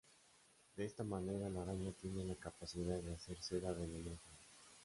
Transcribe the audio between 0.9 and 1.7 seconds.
manera la